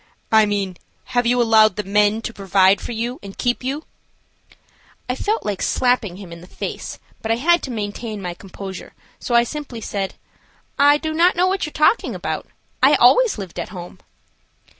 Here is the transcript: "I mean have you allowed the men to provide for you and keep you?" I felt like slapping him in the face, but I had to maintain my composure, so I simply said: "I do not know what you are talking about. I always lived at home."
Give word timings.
"I 0.31 0.47
mean 0.47 0.77
have 1.13 1.27
you 1.27 1.39
allowed 1.39 1.75
the 1.75 1.83
men 1.83 2.23
to 2.23 2.33
provide 2.33 2.81
for 2.81 2.91
you 2.91 3.19
and 3.21 3.37
keep 3.37 3.63
you?" 3.63 3.85
I 5.07 5.13
felt 5.13 5.45
like 5.45 5.61
slapping 5.61 6.17
him 6.17 6.33
in 6.33 6.41
the 6.41 6.47
face, 6.47 6.97
but 7.21 7.29
I 7.31 7.35
had 7.35 7.61
to 7.61 7.69
maintain 7.69 8.19
my 8.19 8.33
composure, 8.33 8.93
so 9.19 9.35
I 9.35 9.43
simply 9.43 9.79
said: 9.79 10.15
"I 10.79 10.97
do 10.97 11.13
not 11.13 11.35
know 11.35 11.45
what 11.45 11.67
you 11.67 11.69
are 11.69 11.73
talking 11.85 12.15
about. 12.15 12.47
I 12.81 12.95
always 12.95 13.37
lived 13.37 13.59
at 13.59 13.69
home." 13.69 13.99